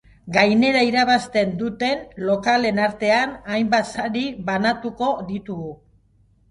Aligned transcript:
Gainera, 0.35 0.79
irabazten 0.87 1.51
duten 1.59 2.01
lokalen 2.31 2.81
artean 2.87 3.37
hainbat 3.59 3.95
sari 3.99 4.27
banatuko 4.51 5.13
ditugu. 5.33 5.73